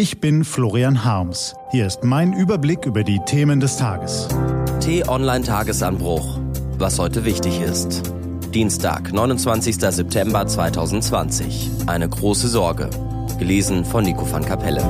Ich 0.00 0.18
bin 0.18 0.44
Florian 0.44 1.04
Harms. 1.04 1.54
Hier 1.72 1.86
ist 1.86 2.04
mein 2.04 2.32
Überblick 2.32 2.86
über 2.86 3.04
die 3.04 3.20
Themen 3.26 3.60
des 3.60 3.76
Tages. 3.76 4.28
T-Online-Tagesanbruch. 4.80 6.40
Was 6.78 6.98
heute 6.98 7.26
wichtig 7.26 7.60
ist. 7.60 8.10
Dienstag, 8.54 9.12
29. 9.12 9.76
September 9.76 10.46
2020. 10.46 11.68
Eine 11.86 12.08
große 12.08 12.48
Sorge. 12.48 12.88
Gelesen 13.38 13.84
von 13.84 14.04
Nico 14.04 14.24
van 14.32 14.42
Kapelle. 14.42 14.80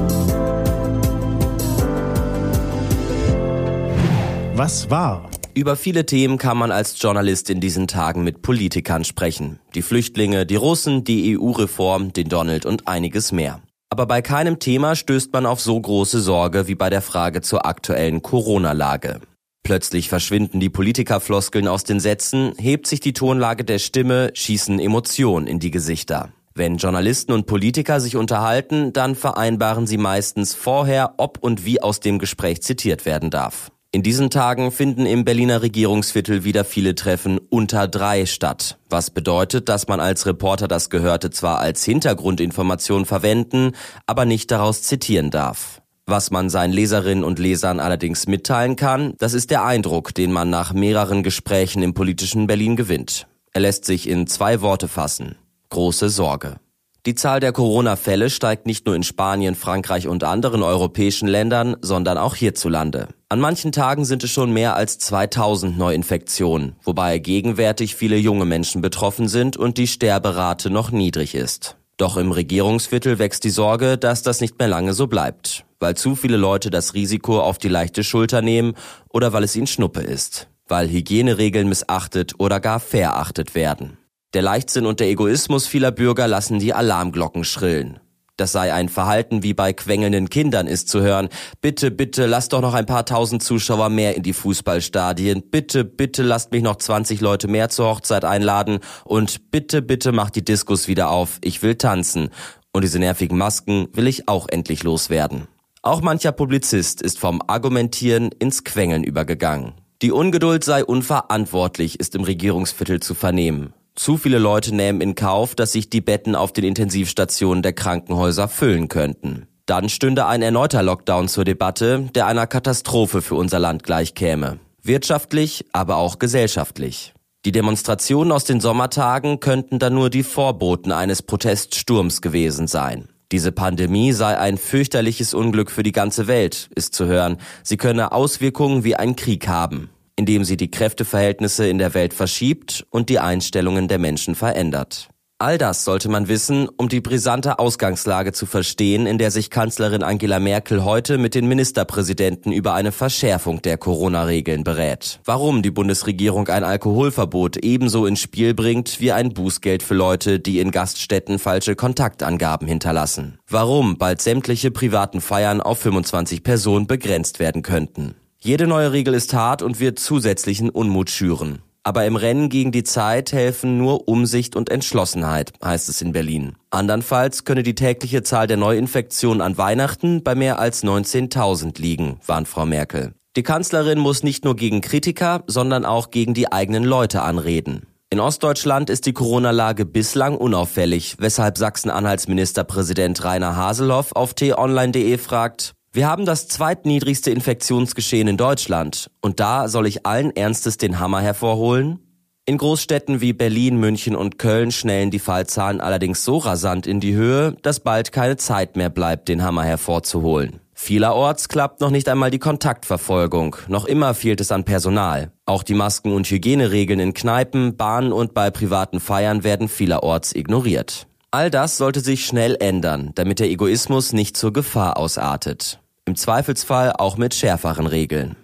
Was 4.54 4.90
war? 4.90 5.29
Über 5.54 5.74
viele 5.74 6.06
Themen 6.06 6.38
kann 6.38 6.56
man 6.56 6.71
als 6.71 7.03
Journalist 7.03 7.51
in 7.51 7.61
diesen 7.61 7.88
Tagen 7.88 8.22
mit 8.22 8.42
Politikern 8.42 9.03
sprechen. 9.03 9.58
Die 9.74 9.83
Flüchtlinge, 9.83 10.47
die 10.47 10.54
Russen, 10.54 11.03
die 11.03 11.37
EU-Reform, 11.37 12.13
den 12.13 12.29
Donald 12.29 12.65
und 12.65 12.87
einiges 12.87 13.33
mehr. 13.33 13.61
Aber 13.90 14.06
bei 14.06 14.22
keinem 14.22 14.60
Thema 14.60 14.94
stößt 14.94 15.32
man 15.32 15.46
auf 15.46 15.60
so 15.60 15.78
große 15.80 16.20
Sorge 16.20 16.68
wie 16.68 16.77
bei 16.77 16.90
der 16.90 17.02
Frage 17.02 17.40
zur 17.42 17.66
aktuellen 17.66 18.22
Corona-Lage. 18.22 19.20
Plötzlich 19.64 20.08
verschwinden 20.08 20.60
die 20.60 20.70
Politikerfloskeln 20.70 21.66
aus 21.66 21.82
den 21.82 21.98
Sätzen, 21.98 22.54
hebt 22.56 22.86
sich 22.86 23.00
die 23.00 23.12
Tonlage 23.12 23.64
der 23.64 23.80
Stimme, 23.80 24.30
schießen 24.32 24.78
Emotionen 24.78 25.48
in 25.48 25.58
die 25.58 25.72
Gesichter. 25.72 26.30
Wenn 26.54 26.76
Journalisten 26.76 27.32
und 27.32 27.46
Politiker 27.46 28.00
sich 28.00 28.16
unterhalten, 28.16 28.92
dann 28.92 29.14
vereinbaren 29.16 29.86
sie 29.86 29.98
meistens 29.98 30.54
vorher, 30.54 31.14
ob 31.16 31.38
und 31.42 31.64
wie 31.64 31.82
aus 31.82 32.00
dem 32.00 32.18
Gespräch 32.18 32.62
zitiert 32.62 33.06
werden 33.06 33.30
darf. 33.30 33.70
In 33.92 34.04
diesen 34.04 34.30
Tagen 34.30 34.70
finden 34.70 35.04
im 35.04 35.24
Berliner 35.24 35.62
Regierungsviertel 35.62 36.44
wieder 36.44 36.64
viele 36.64 36.94
Treffen 36.94 37.38
unter 37.38 37.88
drei 37.88 38.24
statt, 38.24 38.78
was 38.88 39.10
bedeutet, 39.10 39.68
dass 39.68 39.88
man 39.88 39.98
als 39.98 40.26
Reporter 40.26 40.68
das 40.68 40.90
Gehörte 40.90 41.30
zwar 41.30 41.58
als 41.58 41.82
Hintergrundinformation 41.84 43.04
verwenden, 43.04 43.72
aber 44.06 44.26
nicht 44.26 44.52
daraus 44.52 44.82
zitieren 44.82 45.32
darf. 45.32 45.82
Was 46.06 46.30
man 46.30 46.50
seinen 46.50 46.72
Leserinnen 46.72 47.24
und 47.24 47.40
Lesern 47.40 47.80
allerdings 47.80 48.28
mitteilen 48.28 48.76
kann, 48.76 49.15
das 49.18 49.34
ist 49.34 49.50
der 49.50 49.65
Eindruck, 49.65 50.15
den 50.15 50.30
man 50.30 50.50
nach 50.50 50.72
mehreren 50.72 51.24
Gesprächen 51.24 51.82
im 51.82 51.93
politischen 51.93 52.46
Berlin 52.46 52.76
gewinnt. 52.76 53.26
Er 53.52 53.62
lässt 53.62 53.84
sich 53.84 54.09
in 54.09 54.28
zwei 54.28 54.60
Worte 54.60 54.87
fassen. 54.87 55.34
Große 55.70 56.10
Sorge. 56.10 56.60
Die 57.06 57.16
Zahl 57.16 57.40
der 57.40 57.52
Corona-Fälle 57.52 58.30
steigt 58.30 58.66
nicht 58.66 58.87
nur 58.87 58.95
in 58.95 59.02
Spanien, 59.02 59.56
Frankreich 59.56 60.06
und 60.06 60.22
anderen 60.22 60.62
europäischen 60.62 61.26
Ländern, 61.26 61.76
sondern 61.80 62.18
auch 62.18 62.37
hierzulande. 62.37 63.09
An 63.32 63.38
manchen 63.38 63.70
Tagen 63.70 64.05
sind 64.05 64.25
es 64.25 64.33
schon 64.33 64.53
mehr 64.53 64.75
als 64.75 64.98
2000 64.98 65.78
Neuinfektionen, 65.78 66.75
wobei 66.83 67.19
gegenwärtig 67.19 67.95
viele 67.95 68.17
junge 68.17 68.45
Menschen 68.45 68.83
betroffen 68.83 69.28
sind 69.28 69.56
und 69.56 69.78
die 69.78 69.87
Sterberate 69.87 70.69
noch 70.69 70.91
niedrig 70.91 71.37
ist. 71.37 71.77
Doch 71.97 72.17
im 72.17 72.33
Regierungsviertel 72.33 73.20
wächst 73.20 73.45
die 73.45 73.50
Sorge, 73.50 73.98
dass 73.98 74.25
das 74.25 74.41
nicht 74.41 74.59
mehr 74.59 74.67
lange 74.67 74.95
so 74.95 75.06
bleibt, 75.06 75.64
weil 75.78 75.97
zu 75.97 76.17
viele 76.17 76.37
Leute 76.37 76.70
das 76.70 76.95
Risiko 76.95 77.41
auf 77.41 77.59
die 77.59 77.69
leichte 77.69 78.03
Schulter 78.03 78.42
nehmen 78.42 78.75
oder 79.09 79.33
weil 79.33 79.44
es 79.44 79.55
ihnen 79.55 79.69
Schnuppe 79.69 80.00
ist, 80.00 80.48
weil 80.67 80.91
Hygieneregeln 80.91 81.69
missachtet 81.69 82.34
oder 82.39 82.59
gar 82.59 82.81
verachtet 82.81 83.55
werden. 83.55 83.97
Der 84.34 84.42
Leichtsinn 84.42 84.87
und 84.87 84.98
der 84.98 85.09
Egoismus 85.09 85.69
vieler 85.69 85.92
Bürger 85.92 86.27
lassen 86.27 86.59
die 86.59 86.75
Alarmglocken 86.75 87.44
schrillen. 87.44 88.00
Das 88.41 88.53
sei 88.53 88.73
ein 88.73 88.89
Verhalten 88.89 89.43
wie 89.43 89.53
bei 89.53 89.75
quengelnden 89.75 90.31
Kindern 90.31 90.67
ist 90.67 90.89
zu 90.89 91.03
hören. 91.03 91.29
Bitte, 91.61 91.91
bitte, 91.91 92.25
lasst 92.25 92.55
doch 92.55 92.63
noch 92.63 92.73
ein 92.73 92.87
paar 92.87 93.05
tausend 93.05 93.43
Zuschauer 93.43 93.91
mehr 93.91 94.17
in 94.17 94.23
die 94.23 94.33
Fußballstadien. 94.33 95.43
Bitte, 95.51 95.85
bitte, 95.85 96.23
lasst 96.23 96.51
mich 96.51 96.63
noch 96.63 96.77
20 96.77 97.21
Leute 97.21 97.49
mehr 97.49 97.69
zur 97.69 97.89
Hochzeit 97.89 98.25
einladen. 98.25 98.79
Und 99.05 99.51
bitte, 99.51 99.83
bitte, 99.83 100.13
macht 100.13 100.37
die 100.37 100.45
Diskus 100.45 100.89
wieder 100.89 101.11
auf. 101.11 101.37
Ich 101.45 101.63
will 101.63 101.75
tanzen. 101.75 102.31
Und 102.73 102.83
diese 102.83 102.99
nervigen 102.99 103.37
Masken 103.37 103.89
will 103.93 104.07
ich 104.07 104.27
auch 104.27 104.49
endlich 104.49 104.85
loswerden. 104.85 105.47
Auch 105.83 106.01
mancher 106.01 106.33
Publizist 106.33 107.03
ist 107.03 107.19
vom 107.19 107.43
Argumentieren 107.47 108.31
ins 108.39 108.65
Quengeln 108.65 109.05
übergegangen. 109.05 109.75
Die 110.01 110.13
Ungeduld 110.13 110.65
sei 110.65 110.83
unverantwortlich, 110.83 112.01
ist 112.01 112.15
im 112.15 112.25
Regierungsviertel 112.25 113.00
zu 113.00 113.12
vernehmen. 113.12 113.75
Zu 114.00 114.16
viele 114.16 114.38
Leute 114.38 114.75
nehmen 114.75 115.03
in 115.03 115.15
Kauf, 115.15 115.55
dass 115.55 115.72
sich 115.72 115.91
die 115.91 116.00
Betten 116.00 116.34
auf 116.34 116.55
den 116.55 116.65
Intensivstationen 116.65 117.62
der 117.62 117.75
Krankenhäuser 117.75 118.49
füllen 118.49 118.88
könnten. 118.88 119.47
Dann 119.66 119.91
stünde 119.91 120.25
ein 120.25 120.41
erneuter 120.41 120.83
Lockdown 120.83 121.28
zur 121.28 121.44
Debatte, 121.44 122.09
der 122.15 122.27
einer 122.27 122.47
Katastrophe 122.47 123.21
für 123.21 123.34
unser 123.34 123.59
Land 123.59 123.83
gleichkäme. 123.83 124.59
Wirtschaftlich, 124.83 125.66
aber 125.75 125.97
auch 125.97 126.19
gesellschaftlich. 126.19 127.12
Die 127.44 127.53
Demonstrationen 127.53 128.33
aus 128.33 128.44
den 128.44 128.62
Sommertagen 128.62 129.38
könnten 129.38 129.78
dann 129.78 129.93
nur 129.93 130.09
die 130.09 130.22
Vorboten 130.22 130.93
eines 130.93 131.21
Proteststurms 131.21 132.22
gewesen 132.22 132.69
sein. 132.69 133.11
Diese 133.32 133.53
Pandemie 133.53 134.12
sei 134.12 134.38
ein 134.38 134.56
fürchterliches 134.56 135.34
Unglück 135.34 135.71
für 135.71 135.82
die 135.82 135.93
ganze 135.93 136.27
Welt, 136.27 136.71
ist 136.75 136.94
zu 136.94 137.05
hören. 137.05 137.37
Sie 137.62 137.77
könne 137.77 138.12
Auswirkungen 138.12 138.82
wie 138.82 138.97
ein 138.97 139.15
Krieg 139.15 139.47
haben 139.47 139.91
indem 140.20 140.44
sie 140.44 140.58
die 140.58 140.70
Kräfteverhältnisse 140.70 141.66
in 141.66 141.78
der 141.78 141.94
Welt 141.94 142.12
verschiebt 142.12 142.84
und 142.91 143.08
die 143.08 143.20
Einstellungen 143.20 143.88
der 143.88 143.98
Menschen 143.98 144.34
verändert. 144.34 145.08
All 145.38 145.56
das 145.56 145.86
sollte 145.86 146.10
man 146.10 146.28
wissen, 146.28 146.69
um 146.76 146.91
die 146.91 147.00
brisante 147.00 147.58
Ausgangslage 147.58 148.32
zu 148.32 148.44
verstehen, 148.44 149.06
in 149.06 149.16
der 149.16 149.31
sich 149.31 149.48
Kanzlerin 149.48 150.03
Angela 150.03 150.38
Merkel 150.38 150.84
heute 150.84 151.16
mit 151.16 151.34
den 151.34 151.48
Ministerpräsidenten 151.48 152.53
über 152.53 152.75
eine 152.75 152.92
Verschärfung 152.92 153.62
der 153.62 153.78
Corona-Regeln 153.78 154.62
berät. 154.62 155.20
Warum 155.25 155.62
die 155.62 155.70
Bundesregierung 155.70 156.48
ein 156.48 156.64
Alkoholverbot 156.64 157.56
ebenso 157.56 158.04
ins 158.04 158.20
Spiel 158.20 158.52
bringt 158.52 159.00
wie 159.00 159.12
ein 159.12 159.32
Bußgeld 159.32 159.82
für 159.82 159.94
Leute, 159.94 160.38
die 160.38 160.60
in 160.60 160.70
Gaststätten 160.70 161.38
falsche 161.38 161.75
Kontaktangaben 161.75 162.69
hinterlassen. 162.69 163.38
Warum 163.48 163.97
bald 163.97 164.20
sämtliche 164.20 164.70
privaten 164.70 165.22
Feiern 165.22 165.62
auf 165.62 165.78
25 165.78 166.42
Personen 166.42 166.87
begrenzt 166.87 167.38
werden 167.38 167.62
könnten. 167.62 168.14
Jede 168.43 168.67
neue 168.67 168.93
Regel 168.93 169.12
ist 169.12 169.34
hart 169.34 169.61
und 169.61 169.81
wird 169.81 169.99
zusätzlichen 169.99 170.71
Unmut 170.71 171.11
schüren. 171.11 171.59
Aber 171.83 172.06
im 172.06 172.17
Rennen 172.17 172.49
gegen 172.49 172.73
die 172.73 172.84
Zeit 172.84 173.33
helfen 173.33 173.77
nur 173.77 174.09
Umsicht 174.09 174.56
und 174.56 174.71
Entschlossenheit, 174.71 175.53
heißt 175.62 175.91
es 175.91 176.01
in 176.01 176.12
Berlin. 176.12 176.56
Andernfalls 176.71 177.45
könne 177.45 177.62
die 177.62 177.75
tägliche 177.75 178.23
Zahl 178.23 178.47
der 178.47 178.56
Neuinfektionen 178.56 179.43
an 179.43 179.59
Weihnachten 179.59 180.23
bei 180.23 180.34
mehr 180.34 180.59
als 180.59 180.83
19.000 180.83 181.79
liegen, 181.83 182.19
warnt 182.27 182.49
Frau 182.49 182.65
Merkel. 182.65 183.12
Die 183.37 183.43
Kanzlerin 183.43 183.99
muss 183.99 184.23
nicht 184.23 184.47
nur 184.47 184.56
gegen 184.56 184.81
Kritiker, 184.81 185.45
sondern 185.47 185.84
auch 185.84 186.11
gegen 186.11 186.33
die 186.33 186.50
eigenen 186.50 186.84
Leute 186.84 187.21
anreden. 187.21 187.87
In 188.09 188.21
Ostdeutschland 188.21 188.89
ist 188.89 189.05
die 189.05 189.12
Corona-Lage 189.12 189.84
bislang 189.84 190.39
unauffällig, 190.39 191.17
weshalb 191.19 191.59
Sachsen-Anhalts 191.59 192.27
Ministerpräsident 192.27 193.23
Rainer 193.23 193.55
Haseloff 193.56 194.12
auf 194.12 194.33
t-online.de 194.33 195.19
fragt, 195.19 195.75
wir 195.93 196.09
haben 196.09 196.25
das 196.25 196.47
zweitniedrigste 196.47 197.33
Infektionsgeschehen 197.33 198.28
in 198.28 198.37
Deutschland 198.37 199.11
und 199.21 199.41
da 199.41 199.67
soll 199.67 199.89
ich 199.89 200.06
allen 200.06 200.34
Ernstes 200.37 200.77
den 200.77 201.01
Hammer 201.01 201.21
hervorholen? 201.21 201.99
In 202.47 202.59
Großstädten 202.59 203.21
wie 203.21 203.33
Berlin, 203.33 203.77
München 203.77 204.15
und 204.15 204.39
Köln 204.39 204.71
schnellen 204.71 205.11
die 205.11 205.19
Fallzahlen 205.19 205.81
allerdings 205.81 206.25
so 206.25 206.39
rasant 206.39 206.87
in 206.87 207.00
die 207.00 207.15
Höhe, 207.15 207.56
dass 207.62 207.81
bald 207.81 208.12
keine 208.12 208.37
Zeit 208.37 208.77
mehr 208.77 208.89
bleibt, 208.89 209.29
den 209.29 209.43
Hammer 209.43 209.65
hervorzuholen. 209.65 210.61
Vielerorts 210.75 211.49
klappt 211.49 211.81
noch 211.81 211.91
nicht 211.91 212.09
einmal 212.09 212.31
die 212.31 212.39
Kontaktverfolgung, 212.39 213.56
noch 213.69 213.84
immer 213.84 214.15
fehlt 214.15 214.41
es 214.41 214.53
an 214.53 214.65
Personal. 214.65 215.33
Auch 215.45 215.62
die 215.62 215.75
Masken- 215.75 216.12
und 216.12 216.31
Hygieneregeln 216.31 217.00
in 217.00 217.15
Kneipen, 217.15 217.77
Bahnen 217.77 218.12
und 218.12 218.33
bei 218.33 218.50
privaten 218.50 219.00
Feiern 219.00 219.45
werden 219.45 219.69
vielerorts 219.69 220.34
ignoriert. 220.34 221.06
All 221.33 221.49
das 221.49 221.77
sollte 221.77 222.01
sich 222.01 222.27
schnell 222.27 222.57
ändern, 222.59 223.13
damit 223.15 223.39
der 223.39 223.49
Egoismus 223.49 224.13
nicht 224.13 224.37
zur 224.37 224.53
Gefahr 224.53 224.97
ausartet. 224.97 225.79
Im 226.05 226.17
Zweifelsfall 226.17 226.93
auch 226.93 227.17
mit 227.17 227.35
schärferen 227.35 227.87
Regeln. 227.87 228.35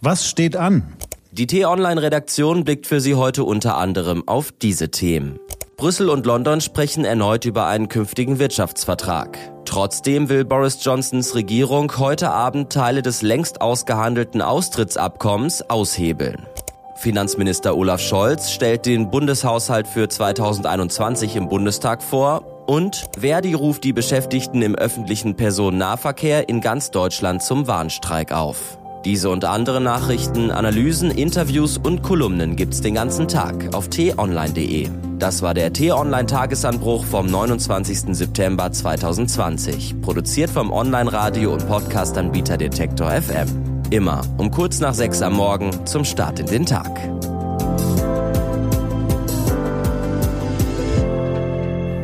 Was 0.00 0.28
steht 0.28 0.56
an? 0.56 0.96
Die 1.30 1.46
T-Online-Redaktion 1.46 2.64
blickt 2.64 2.88
für 2.88 3.00
Sie 3.00 3.14
heute 3.14 3.44
unter 3.44 3.76
anderem 3.76 4.26
auf 4.26 4.50
diese 4.50 4.90
Themen. 4.90 5.38
Brüssel 5.76 6.08
und 6.08 6.26
London 6.26 6.60
sprechen 6.60 7.04
erneut 7.04 7.44
über 7.44 7.66
einen 7.66 7.88
künftigen 7.88 8.40
Wirtschaftsvertrag. 8.40 9.38
Trotzdem 9.64 10.28
will 10.28 10.44
Boris 10.44 10.78
Johnsons 10.84 11.36
Regierung 11.36 11.96
heute 11.98 12.30
Abend 12.30 12.72
Teile 12.72 13.02
des 13.02 13.22
längst 13.22 13.60
ausgehandelten 13.60 14.42
Austrittsabkommens 14.42 15.62
aushebeln. 15.70 16.42
Finanzminister 16.96 17.76
Olaf 17.76 18.00
Scholz 18.00 18.50
stellt 18.50 18.86
den 18.86 19.10
Bundeshaushalt 19.10 19.86
für 19.86 20.08
2021 20.08 21.36
im 21.36 21.48
Bundestag 21.48 22.02
vor 22.02 22.44
und 22.66 23.04
Verdi 23.18 23.54
ruft 23.54 23.84
die 23.84 23.92
Beschäftigten 23.92 24.62
im 24.62 24.74
öffentlichen 24.74 25.36
Personennahverkehr 25.36 26.48
in 26.48 26.60
ganz 26.60 26.90
Deutschland 26.90 27.42
zum 27.42 27.66
Warnstreik 27.66 28.32
auf. 28.32 28.78
Diese 29.04 29.28
und 29.28 29.44
andere 29.44 29.82
Nachrichten, 29.82 30.50
Analysen, 30.50 31.10
Interviews 31.10 31.76
und 31.76 32.02
Kolumnen 32.02 32.56
gibt's 32.56 32.80
den 32.80 32.94
ganzen 32.94 33.28
Tag 33.28 33.74
auf 33.74 33.88
t-online.de. 33.88 34.88
Das 35.18 35.42
war 35.42 35.52
der 35.52 35.74
T-Online 35.74 36.26
Tagesanbruch 36.26 37.04
vom 37.04 37.26
29. 37.26 38.16
September 38.16 38.72
2020, 38.72 40.00
produziert 40.00 40.48
vom 40.48 40.72
Online-Radio 40.72 41.52
und 41.52 41.68
Podcast-Anbieter 41.68 42.56
Detektor 42.56 43.10
FM. 43.10 43.73
Immer 43.94 44.22
um 44.38 44.50
kurz 44.50 44.80
nach 44.80 44.92
sechs 44.92 45.22
am 45.22 45.34
Morgen 45.34 45.86
zum 45.86 46.04
Start 46.04 46.40
in 46.40 46.46
den 46.46 46.66
Tag. 46.66 46.98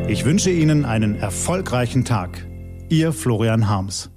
Ich 0.07 0.23
wünsche 0.23 0.51
Ihnen 0.51 0.85
einen 0.85 1.19
erfolgreichen 1.19 2.05
Tag. 2.05 2.47
Ihr 2.87 3.11
Florian 3.11 3.67
Harms. 3.67 4.09